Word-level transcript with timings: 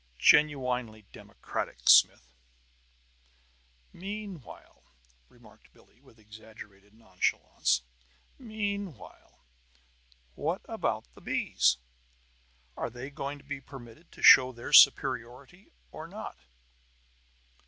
Genuinely 0.17 1.03
democratic, 1.11 1.87
Smith." 1.87 2.33
"Meanwhile," 3.93 4.95
remarked 5.29 5.71
Billie, 5.73 6.01
with 6.01 6.17
exaggerated 6.17 6.95
nonchalance, 6.95 7.83
"meanwhile, 8.39 9.43
what 10.33 10.61
about 10.67 11.13
the 11.13 11.21
bees? 11.21 11.77
Are 12.75 12.89
they 12.89 13.11
going 13.11 13.37
to 13.37 13.43
be 13.45 13.61
permitted 13.61 14.11
to 14.13 14.23
show 14.23 14.51
their 14.51 14.73
superiority 14.73 15.71
or 15.91 16.07
not?" 16.07 16.45